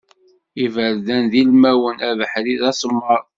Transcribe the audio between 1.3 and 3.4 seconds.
d ilmawen, abeḥri d asemmaḍ.